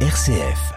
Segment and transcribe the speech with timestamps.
[0.00, 0.74] RCF.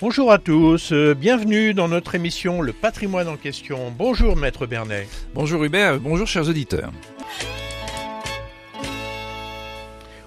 [0.00, 3.90] Bonjour à tous, euh, bienvenue dans notre émission Le patrimoine en question.
[3.96, 5.08] Bonjour Maître Bernet.
[5.34, 6.92] Bonjour Hubert, bonjour chers auditeurs.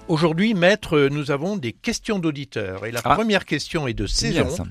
[0.08, 2.86] Aujourd'hui, Maître, nous avons des questions d'auditeurs.
[2.86, 3.14] Et la Ah.
[3.14, 4.66] première question est de saison.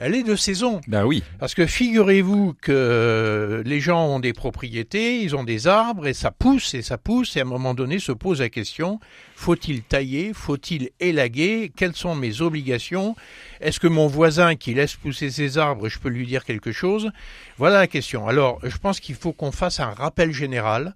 [0.00, 0.80] Elle est de saison.
[0.86, 6.06] Bah oui, Parce que figurez-vous que les gens ont des propriétés, ils ont des arbres
[6.06, 9.00] et ça pousse et ça pousse et à un moment donné se pose la question,
[9.34, 13.16] faut-il tailler, faut-il élaguer, quelles sont mes obligations,
[13.60, 17.10] est-ce que mon voisin qui laisse pousser ses arbres, je peux lui dire quelque chose?
[17.56, 18.28] Voilà la question.
[18.28, 20.94] Alors je pense qu'il faut qu'on fasse un rappel général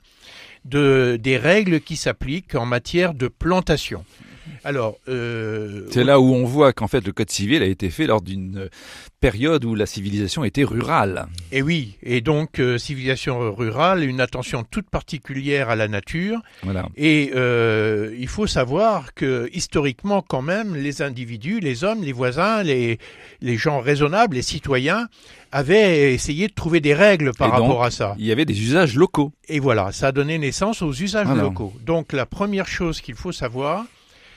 [0.65, 4.05] de, des règles qui s'appliquent en matière de plantation.
[4.65, 8.07] Alors, euh, c'est là où on voit qu'en fait le code civil a été fait
[8.07, 8.69] lors d'une euh,
[9.21, 11.27] période où la civilisation était rurale.
[11.53, 16.41] Et oui, et donc euh, civilisation rurale, une attention toute particulière à la nature.
[16.63, 16.89] Voilà.
[16.97, 22.63] Et euh, il faut savoir que historiquement, quand même, les individus, les hommes, les voisins,
[22.63, 22.99] les,
[23.41, 25.09] les gens raisonnables, les citoyens,
[25.53, 28.15] avaient essayé de trouver des règles par Et rapport donc, à ça.
[28.19, 29.33] Il y avait des usages locaux.
[29.49, 31.43] Et voilà, ça a donné naissance aux usages Voilà.
[31.43, 31.73] locaux.
[31.85, 33.85] Donc la première chose qu'il faut savoir,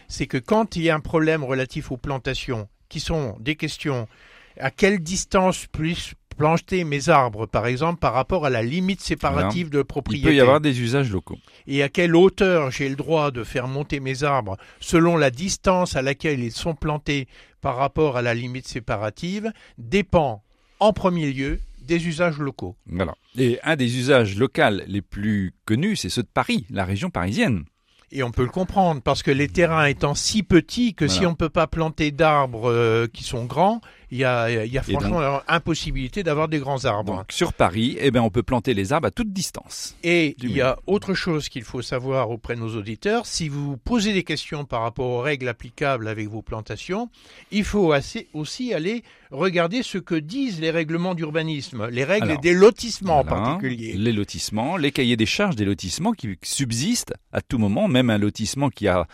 [0.07, 4.07] c'est que quand il y a un problème relatif aux plantations, qui sont des questions
[4.59, 9.69] à quelle distance puis-je planter mes arbres, par exemple, par rapport à la limite séparative
[9.69, 11.37] de Il propriété, peut y avoir des usages locaux.
[11.65, 15.95] et à quelle hauteur j'ai le droit de faire monter mes arbres selon la distance
[15.95, 17.27] à laquelle ils sont plantés
[17.61, 20.43] par rapport à la limite séparative, dépend
[20.79, 22.75] en premier lieu des usages locaux.
[22.87, 23.15] Voilà.
[23.37, 27.63] Et un des usages locaux les plus connus, c'est ceux de Paris, la région parisienne.
[28.15, 31.31] Et on peut le comprendre, parce que les terrains étant si petits que si on
[31.31, 34.83] ne peut pas planter d'arbres euh, qui sont grands, il y a, il y a
[34.83, 37.17] franchement impossibilité d'avoir des grands arbres.
[37.17, 39.95] Donc sur Paris, eh ben on peut planter les arbres à toute distance.
[40.03, 43.77] Et il y a autre chose qu'il faut savoir auprès de nos auditeurs, si vous
[43.77, 47.09] posez des questions par rapport aux règles applicables avec vos plantations,
[47.51, 52.41] il faut assez- aussi aller regarder ce que disent les règlements d'urbanisme, les règles Alors,
[52.41, 53.93] des lotissements en particulier.
[53.97, 58.17] Les lotissements, les cahiers des charges des lotissements qui subsistent à tout moment, même un
[58.17, 59.07] lotissement qui a,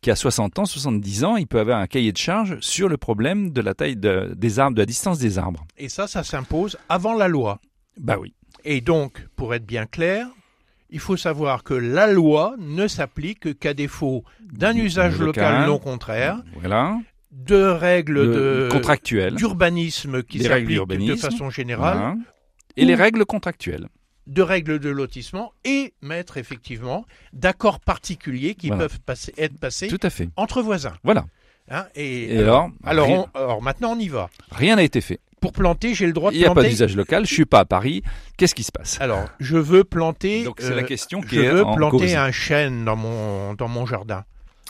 [0.00, 2.96] qui a 60 ans, 70 ans, il peut avoir un cahier de charges sur le
[2.96, 5.66] problème de la taille de- des arbres, de la distance des arbres.
[5.76, 7.60] Et ça, ça s'impose avant la loi.
[8.00, 8.34] Bah oui.
[8.64, 10.26] Et donc, pour être bien clair,
[10.90, 15.66] il faut savoir que la loi ne s'applique qu'à défaut d'un usage local, Local.
[15.68, 16.98] non contraire, Voilà.
[17.32, 19.34] de règles Le de contractuel.
[19.34, 22.16] d'urbanisme qui s'appliquent de façon générale, Voilà.
[22.76, 23.88] Et les règles contractuelles.
[24.28, 28.82] de règles de lotissement et mettre effectivement d'accords particuliers qui Voilà.
[28.86, 30.28] peuvent passer- être passés Tout à fait.
[30.36, 30.92] entre voisins.
[31.02, 31.24] Voilà.
[31.70, 31.86] Hein.
[31.94, 34.28] et, Et alors, alors, rien on- alors maintenant on y va.
[34.50, 35.20] rien n'a été fait.
[35.40, 36.70] Pour planter, j'ai le droit de Il n'y a pas planter.
[36.70, 37.24] d'usage local.
[37.24, 38.02] Je suis pas à Paris.
[38.36, 39.00] Qu'est-ce qui se passe?
[39.00, 40.42] Alors, je veux planter.
[40.42, 42.14] Donc c'est euh, la question qui je est veux en planter cause.
[42.16, 44.24] un chêne dans mon dans mon jardin.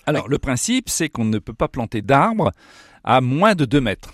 [0.05, 2.53] Alors, le principe, c'est qu'on ne peut pas planter d'arbres
[3.05, 4.13] à moins de 2 mètres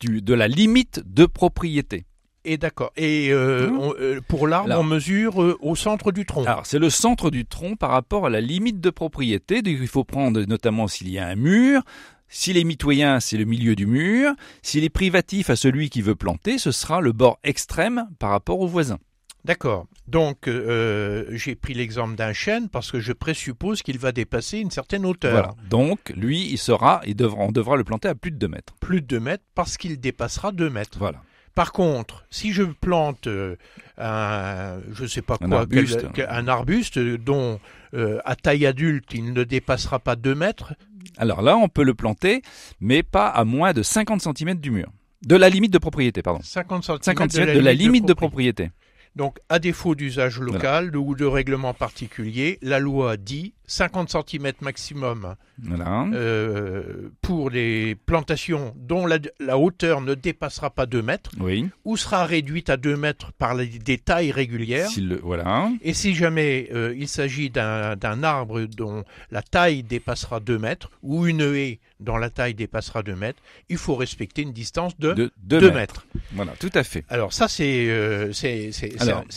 [0.00, 2.04] du, de la limite de propriété.
[2.44, 2.92] Et d'accord.
[2.96, 3.78] Et euh, Mmh.
[3.80, 6.44] on- euh, pour l'arbre, on mesure euh, au centre du tronc.
[6.44, 9.62] Alors, c'est le centre du tronc par rapport à la limite de propriété.
[9.62, 11.82] Donc, il faut prendre notamment s'il y a un mur.
[12.28, 14.32] S'il est mitoyen, c'est le milieu du mur.
[14.62, 18.60] S'il est privatif à celui qui veut planter, ce sera le bord extrême par rapport
[18.60, 18.98] au voisin.
[19.44, 19.86] D'accord.
[20.08, 24.70] Donc, euh, j'ai pris l'exemple d'un chêne parce que je présuppose qu'il va dépasser une
[24.70, 25.32] certaine hauteur.
[25.32, 25.54] Voilà.
[25.70, 28.74] Donc, lui, il sera, il devra, on devra le planter à plus de 2 mètres.
[28.80, 30.98] Plus de 2 mètres parce qu'il dépassera 2 mètres.
[30.98, 31.22] Voilà.
[31.54, 33.56] Par contre, si je plante euh,
[33.96, 36.06] un, je sais pas quoi, quel- arbuste.
[36.14, 37.58] quel- un arbuste dont
[37.94, 40.74] euh, à taille adulte il ne dépassera pas 2 mètres,
[41.18, 42.42] Alors là, on peut le planter,
[42.80, 44.90] mais pas à moins de 50 cm du mur.
[45.22, 46.40] De la limite de propriété, pardon.
[46.42, 48.70] 50 cm 50 cm de la limite de propriété.
[49.16, 55.36] Donc, à défaut d'usage local ou de règlement particulier, la loi dit 50 cm maximum
[55.62, 56.06] Voilà.
[56.14, 61.68] euh, pour les plantations dont la, la hauteur ne dépassera pas 2 mètres Oui.
[61.84, 64.88] ou sera réduite à 2 mètres par les- des tailles régulières.
[64.88, 65.70] Si le, voilà.
[65.82, 71.26] Et si jamais euh, il s'agit d'un arbre dont la taille dépassera 2 mètres ou
[71.26, 75.32] une haie dont la taille dépassera 2 mètres, il faut respecter une distance de De
[75.42, 75.74] 2 2 mètres.
[75.74, 76.06] mètres.
[76.32, 77.04] Voilà, tout à fait.
[77.10, 78.32] Alors ça, c'est euh,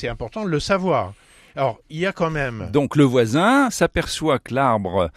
[0.10, 1.14] important de le savoir.
[1.56, 2.70] Alors, il y a quand même...
[2.72, 5.10] Donc le voisin s'aperçoit que l'arbre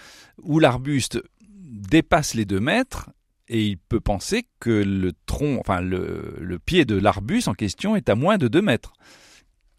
[0.43, 3.11] ou l'arbuste dépasse les 2 mètres
[3.49, 7.95] et il peut penser que le tronc, enfin le, le pied de l'arbuste en question
[7.97, 8.93] est à moins de 2 mètres.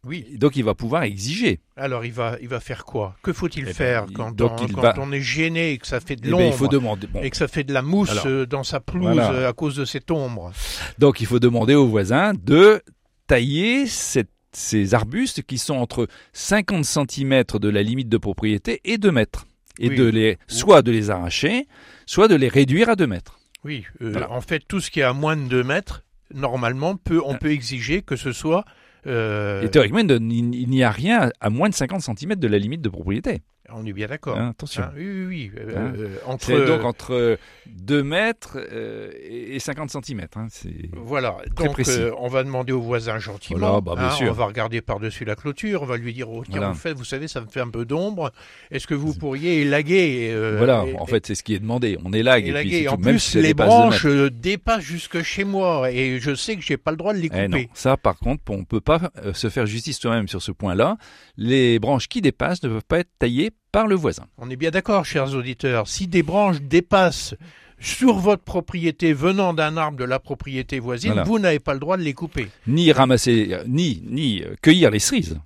[0.08, 1.62] Oui, Donc il va pouvoir exiger.
[1.76, 3.16] alors il va, il va faire quoi?
[3.24, 5.78] Que faut-il Eh ben, faire quand, donc on, il quand va- on est gêné et
[5.80, 7.08] que ça fait de Eh ben, l'ombre il faut demander.
[7.08, 8.28] bon, et que ça fait de la mousse Alors.
[8.28, 9.32] euh, dans sa pelouse Voilà.
[9.32, 10.52] euh, à cause de cette ombre?
[11.00, 12.84] Donc il faut demander au voisin de
[13.26, 18.98] tailler cette, ces arbustes qui sont entre 50 cm de la limite de propriété et
[18.98, 19.46] 2 mètres.
[19.80, 19.96] Et Oui.
[19.98, 21.68] de les, soit de les arracher,
[22.06, 23.40] soit de les réduire à 2 mètres.
[23.66, 24.32] Oui, euh, Voilà.
[24.32, 26.04] en fait, tout ce qui est à moins de 2 mètres,
[26.34, 27.38] normalement, peut, on Ah.
[27.38, 28.64] peut exiger que ce soit.
[29.08, 32.82] euh, Et théoriquement, il n'y a rien à moins de 50 cm de la limite
[32.82, 33.42] de propriété.
[33.74, 34.38] On est bien d'accord.
[34.38, 34.84] Hein, attention.
[34.84, 35.52] Hein, oui, oui, oui.
[35.60, 35.94] euh, Hein.
[35.98, 40.22] euh, entre, C'est donc entre 2 mètres euh, et 50 cm.
[40.50, 40.70] c'est...
[40.94, 42.00] Voilà, Très donc précis.
[42.00, 43.60] euh, on va demander au voisin gentiment.
[43.60, 44.30] Voilà, bah, bien hein, sûr.
[44.30, 46.70] On va regarder par-dessus la clôture, on va lui dire oh, tiens, Voilà.
[46.72, 48.32] vous, faites, vous savez, ça me fait un peu d'ombre.
[48.72, 51.98] Est-ce que vous pourriez élaguer voilà, et- en fait, c'est ce qui est demandé.
[52.06, 52.48] On élague.
[52.48, 56.20] Et, puis, Et en tout, même plus, si les branches dépassent jusque chez moi et
[56.20, 57.70] je sais que j'ai pas le droit de les Eh non, couper.
[57.74, 60.98] ça par contre, on ne peut pas se faire justice soi-même sur ce point-là.
[61.38, 64.26] Les branches qui dépassent ne peuvent pas être taillées par le voisin.
[64.38, 65.88] On est bien d'accord, chers auditeurs.
[65.88, 67.36] Si des branches dépassent
[67.80, 71.24] sur votre propriété venant d'un arbre de la propriété voisine, Voilà.
[71.26, 72.48] vous n'avez pas le droit de les couper.
[72.68, 75.38] Ni ramasser, euh, ni, ni euh, cueillir les cerises.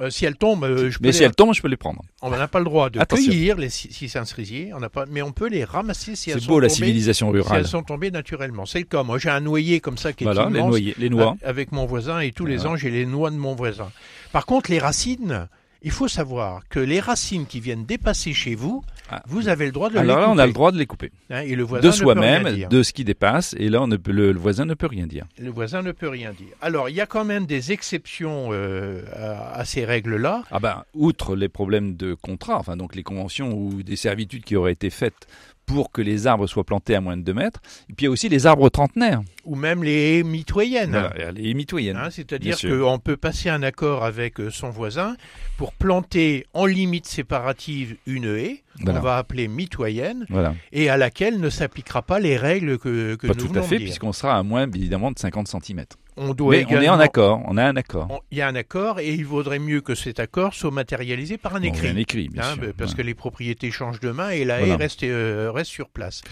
[0.00, 1.76] Euh, si elles tombent, euh, je peux Mais les- si elles tombent, je peux les
[1.76, 2.02] prendre.
[2.22, 3.30] on n'a pas le droit de Attention.
[3.30, 6.16] cueillir les si si c'est un cerisier, on n'a pas, mais on peut les ramasser
[6.16, 6.78] si elles C'est sont beau la tombées.
[6.86, 7.60] civilisation Si rurale.
[7.60, 8.66] elles sont tombées naturellement.
[8.66, 9.04] C'est le cas.
[9.04, 11.36] Moi, j'ai un noyer comme ça qui est Voilà, les, noyers, les noix.
[11.44, 13.88] avec mon voisin et tous les ans, j'ai les noix de mon voisin.
[14.32, 15.48] Par contre, les racines,
[15.84, 19.22] il faut savoir que les racines qui viennent dépasser chez vous, Ah.
[19.28, 20.36] vous avez le droit de Alors les là, couper.
[20.36, 21.12] on a le droit de les couper.
[21.30, 23.54] Hein, et le voisin De soi-même, de ce qui dépasse.
[23.58, 25.26] Et là, on ne peut, le, le voisin ne peut rien dire.
[25.38, 26.54] Le voisin ne peut rien dire.
[26.62, 30.42] Alors, il y a quand même des exceptions euh, à, à ces règles-là.
[30.50, 34.56] Ah ben, outre les problèmes de contrat, enfin donc les conventions ou des servitudes qui
[34.56, 35.26] auraient été faites
[35.66, 38.08] pour que les arbres soient plantés à moins de 2 mètres, et puis il y
[38.08, 40.90] a aussi les arbres trentenaires, ou même les mitoyennes.
[40.90, 41.96] Voilà, les mitoyennes.
[41.96, 45.16] Hein, C'est-à-dire qu'on peut passer un accord avec euh, son voisin
[45.56, 48.98] pour planter en limite séparative une haie, Voilà.
[48.98, 53.26] qu'on va appeler mitoyenne, Voilà, et à laquelle ne s'appliquera pas les règles que, que
[53.26, 55.84] pas nous tout à fait, puisqu'on sera à moins évidemment de 50 cm.
[56.16, 58.22] On doit Mais on est en accord, on a un accord.
[58.30, 61.56] Il y a un accord et il vaudrait mieux que cet accord soit matérialisé par
[61.56, 61.88] un Bon, écrit.
[61.88, 62.72] Un écrit, bien hein, sûr.
[62.78, 64.74] parce Ouais, que les propriétés changent de main et la Voilà.
[64.74, 66.22] haie reste, euh, reste sur place.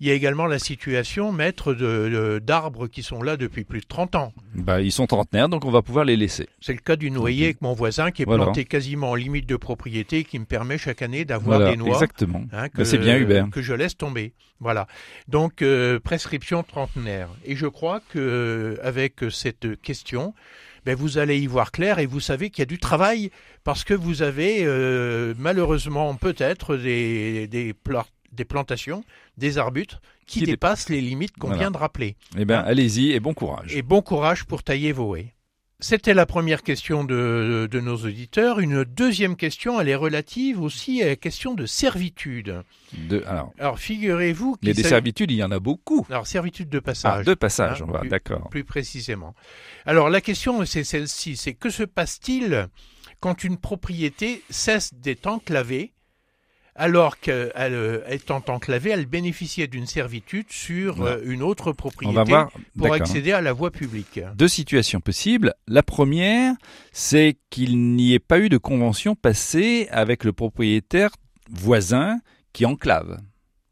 [0.00, 3.80] Il y a également la situation, maître, de- de- d'arbres qui sont là depuis plus
[3.80, 4.32] de 30 ans.
[4.54, 6.48] Bah, ils sont trentenaires, donc on va pouvoir les laisser.
[6.60, 8.44] C'est le cas du noyer avec mon voisin qui est Voilà.
[8.44, 11.90] planté quasiment en limite de propriété qui me permet chaque année d'avoir Voilà, des noix
[11.94, 12.44] exactement.
[12.52, 13.48] hein, Bah, c'est bien, Hubert.
[13.50, 14.32] que je laisse tomber.
[14.60, 14.88] Voilà.
[15.28, 17.28] Donc euh, prescription trentenaire.
[17.44, 18.76] Et je crois que euh,
[19.22, 20.34] avec cette question,
[20.84, 23.30] ben, vous allez y voir clair et vous savez qu'il y a du travail
[23.64, 29.04] parce que vous avez euh, malheureusement peut-être des, des, pla- des plantations,
[29.36, 31.62] des arbustes qui, Qui dé- dépassent les limites qu'on Voilà.
[31.62, 32.16] vient de rappeler.
[32.38, 33.74] Eh bien, Hein allez-y et bon courage.
[33.74, 35.32] Et bon courage pour tailler vos haies.
[35.80, 38.58] C'était la première question de, de nos auditeurs.
[38.58, 42.62] Une deuxième question, elle est relative aussi à la question de servitude.
[42.94, 46.04] De- alors, Alors, figurez-vous mais des servitudes, il y en a beaucoup.
[46.10, 48.48] Alors, servitude de Ah, passage, deux passages, Hein, on va, d'accord.
[48.50, 49.36] plus précisément.
[49.86, 51.36] Alors, la question, c'est celle-ci.
[51.36, 52.66] C'est que se passe-t-il
[53.20, 55.92] quand une propriété cesse d'être enclavée
[56.78, 61.16] alors qu'elle euh, étant enclavée, elle bénéficiait d'une servitude sur Voilà.
[61.16, 62.50] euh, une autre propriété voir.
[62.78, 64.20] pour accéder à la voie publique.
[64.36, 65.54] Deux situations possibles.
[65.66, 66.54] La première,
[66.92, 71.10] c'est qu'il n'y ait pas eu de convention passée avec le propriétaire
[71.50, 72.20] voisin
[72.52, 73.18] qui enclave.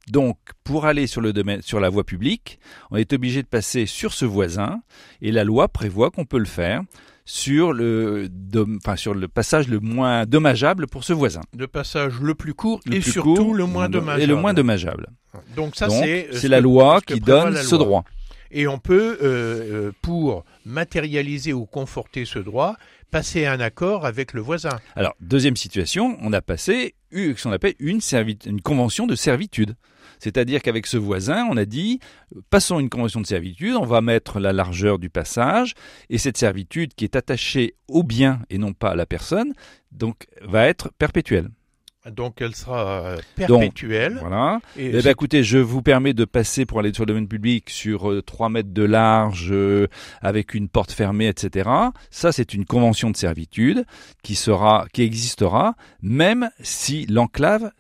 [0.09, 2.59] Donc, pour aller sur le domaine, sur la voie publique,
[2.91, 4.82] on est obligé de passer sur ce voisin,
[5.20, 6.82] et la loi prévoit qu'on peut le faire
[7.28, 11.40] sur le, dom- enfin, sur le passage le moins dommageable pour ce voisin.
[11.55, 14.23] de passage le plus court Le et plus surtout court, le moins dommageable.
[14.23, 15.09] Et le moins dommageable.
[15.56, 18.04] Donc ça Donc, c'est euh, c'est la loi qui donne ce droit.
[18.52, 22.76] Et on peut, euh, euh, pour matérialiser ou conforter ce droit,
[23.11, 24.78] passer un accord avec le voisin.
[24.95, 28.00] Alors, deuxième situation, on a passé ce qu'on appelle une,
[28.47, 29.75] une convention de servitude.
[30.18, 32.00] C'est-à-dire qu'avec ce voisin, on a dit,
[32.50, 35.75] passons une convention de servitude, on va mettre la largeur du passage,
[36.11, 39.52] et cette servitude qui est attachée au bien et non pas à la personne,
[39.92, 41.49] donc va être perpétuelle.
[42.11, 44.19] Donc elle sera euh, perpétuelle.
[44.21, 44.61] Voilà.
[44.77, 47.29] Et Eh ben, c'est- écoutez, je vous permets de passer pour aller sur le domaine
[47.29, 49.89] public sur euh, 3 mètres de large, euh,
[50.23, 51.69] avec une porte fermée, etc.
[52.11, 53.85] Ça, c'est une convention de servitude
[54.23, 57.71] qui sera, qui existera, même si l'enclave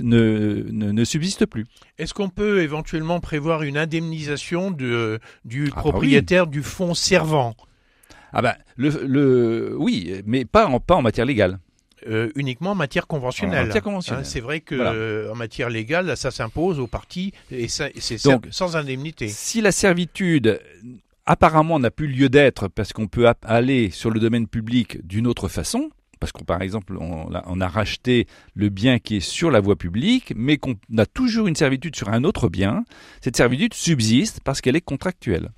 [0.00, 1.66] ne, ne, ne subsiste plus.
[1.98, 7.54] Est-ce qu'on peut éventuellement prévoir une indemnisation de, du Ah bah propriétaire du fonds servant?
[8.32, 11.58] Ah ben, le, le, oui, mais pas en, pas en matière légale.
[12.06, 13.68] Euh, uniquement en matière conventionnelle.
[13.82, 14.22] Conventionnelle.
[14.24, 14.92] Hein, c'est vrai que Voilà.
[14.92, 17.92] euh, en matière légale, ça s'impose aux parties et c'est
[18.50, 19.28] sans indemnité.
[19.28, 20.60] Si la servitude
[21.26, 25.48] apparemment n'a plus lieu d'être parce qu'on peut aller sur le domaine public d'une autre
[25.48, 25.90] façon,
[26.20, 29.60] parce qu'on par exemple on a, on a racheté le bien qui est sur la
[29.60, 32.84] voie publique, mais qu'on a toujours une servitude sur un autre bien,
[33.20, 35.50] cette servitude subsiste parce qu'elle est contractuelle.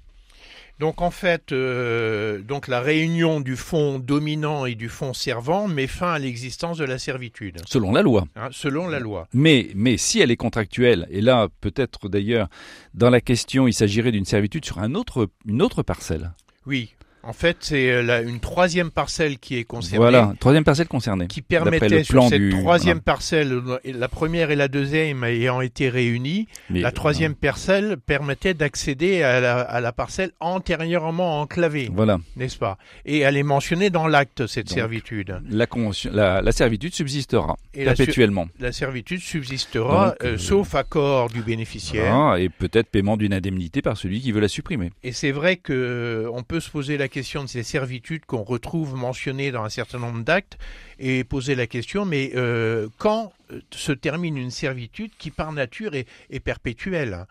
[0.80, 5.86] Donc en fait, euh, donc la réunion du fonds dominant et du fonds servant met
[5.86, 8.24] fin à l'existence de la servitude, Selon la loi.
[8.34, 9.28] hein, selon la loi.
[9.32, 12.48] Mais, mais si elle est contractuelle, et là peut-être d'ailleurs
[12.92, 16.32] dans la question il s'agirait d'une servitude sur un autre, une autre parcelle.
[16.66, 16.94] Oui.
[17.26, 19.96] En fait, c'est euh, une troisième parcelle qui est concernée.
[19.98, 21.26] Voilà, troisième parcelle concernée.
[21.26, 25.60] qui permettait le sur cette du- troisième parcelle, euh, la première et la deuxième ayant
[25.62, 31.88] été réunies, Mais, la troisième parcelle permettait d'accéder à la, à la parcelle antérieurement enclavée,
[31.92, 32.78] Voilà, n'est-ce pas?
[33.06, 35.40] Et elle est mentionnée dans l'acte, cette Donc, servitude.
[35.48, 38.48] la, convention- la, la servitude subsistera Et perpétuellement.
[38.60, 42.14] la servitude subsistera, Donc, euh, euh, sauf accord du bénéficiaire.
[42.14, 44.90] Voilà, et peut-être paiement d'une indemnité par celui qui veut la supprimer.
[45.02, 48.42] Et c'est vrai que euh, on peut se poser la question de ces servitudes qu'on
[48.42, 50.58] retrouve mentionnées dans un certain nombre d'actes
[50.98, 55.94] et poser la question, mais euh, quand euh, se termine une servitude qui par nature
[55.94, 57.26] est, perpétuelle,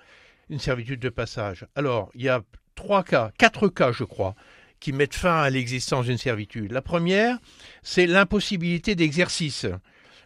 [0.49, 1.67] une servitude de passage?
[1.75, 2.41] Alors, il y a
[2.75, 4.35] trois cas, quatre cas, je crois,
[4.79, 6.71] qui mettent fin à l'existence d'une servitude.
[6.71, 7.37] La première,
[7.81, 9.65] c'est l'impossibilité d'exercice.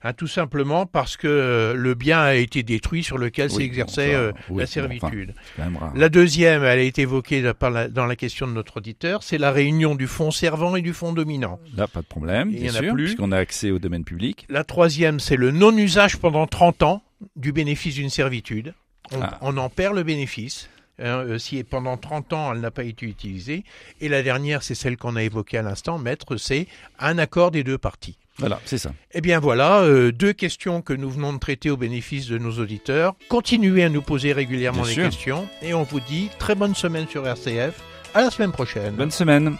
[0.03, 4.11] Hein, tout simplement parce que euh, le bien a été détruit sur lequel Oui, s'exerçait
[4.11, 5.33] bon, euh, oui, la bon, servitude.
[5.59, 5.91] enfin.
[5.95, 9.37] La deuxième, elle a été évoquée par la- dans la question de notre auditeur, c'est
[9.39, 11.59] la réunion du fonds servant et du fonds dominant.
[11.75, 13.03] Là, pas de problème, Il en a sûr, plus.
[13.05, 14.45] puisqu'on a accès au domaine public.
[14.49, 17.01] La troisième, c'est le non-usage pendant 30 ans
[17.35, 18.73] du bénéfice d'une servitude.
[19.13, 19.37] On, Ah.
[19.41, 20.69] on en perd le bénéfice.
[20.99, 23.63] hein, euh, si pendant 30 ans elle n'a pas été utilisée.
[24.01, 26.65] Et la dernière, c'est celle qu'on a évoquée à l'instant, maître, c'est
[26.99, 28.17] un accord des deux parties.
[28.39, 28.91] Voilà, c'est ça.
[29.13, 32.59] Eh bien voilà, euh, deux questions que nous venons de traiter au bénéfice de nos
[32.59, 33.15] auditeurs.
[33.29, 35.03] Continuez à nous poser régulièrement Bien sûr.
[35.05, 37.81] questions et on vous dit très bonne semaine sur RCF.
[38.13, 38.95] À la semaine prochaine.
[38.95, 39.57] Bonne semaine.